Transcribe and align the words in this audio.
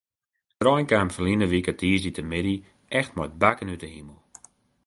De 0.57 0.63
rein 0.67 0.87
kaam 0.91 1.09
ferline 1.13 1.47
wike 1.51 1.73
tiisdeitemiddei 1.79 2.65
echt 2.99 3.11
mei 3.17 3.29
bakken 3.41 3.71
út 3.73 3.81
de 3.83 3.89
himel. 3.95 4.19